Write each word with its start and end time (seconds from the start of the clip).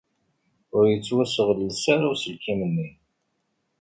Ur 0.75 0.83
yettwasɣelles 0.87 1.83
ara 1.93 2.05
uselkim-nni. 2.13 2.89